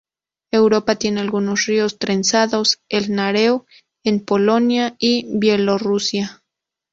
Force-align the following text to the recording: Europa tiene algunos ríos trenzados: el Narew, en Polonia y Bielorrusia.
Europa 0.51 0.95
tiene 0.95 1.19
algunos 1.21 1.67
ríos 1.67 1.99
trenzados: 1.99 2.81
el 2.89 3.13
Narew, 3.13 3.65
en 4.03 4.25
Polonia 4.25 4.95
y 4.97 5.27
Bielorrusia. 5.37 6.41